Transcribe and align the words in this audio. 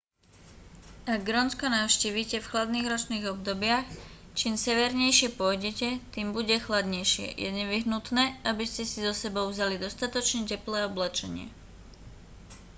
ak 1.13 1.19
grónsko 1.27 1.65
navštívite 1.77 2.37
v 2.41 2.49
chladných 2.51 2.89
ročných 2.93 3.25
obdobiach 3.37 3.85
čím 4.37 4.53
severnejšie 4.67 5.29
pôjdete 5.39 5.89
tým 6.13 6.27
bude 6.37 6.55
chladnejšie 6.65 7.27
je 7.43 7.49
nevyhnutné 7.59 8.25
aby 8.49 8.63
ste 8.67 8.81
si 8.87 8.97
so 9.07 9.13
sebou 9.23 9.45
vzali 9.53 9.75
dostatočne 9.85 10.41
teplé 10.51 10.79
oblečenie 10.89 11.47